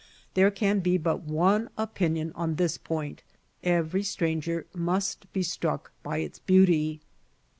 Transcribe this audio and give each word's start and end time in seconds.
There 0.33 0.49
can 0.49 0.79
be 0.79 0.97
but 0.97 1.21
one 1.21 1.69
opinion 1.77 2.31
on 2.33 2.55
this 2.55 2.75
point; 2.79 3.21
every 3.63 4.01
stranger 4.01 4.65
must 4.73 5.31
be 5.31 5.43
struck 5.43 5.91
by 6.01 6.17
its 6.17 6.39
beauty. 6.39 7.01